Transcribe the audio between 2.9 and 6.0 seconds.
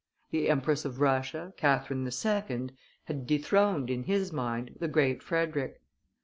had dethroned, in his mind, the Great Frederick.